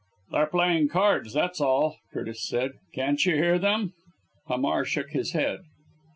[0.31, 2.71] "They're playing cards, that's all," Curtis said.
[2.91, 3.93] "Can't you hear them?"
[4.47, 5.59] Hamar shook his head.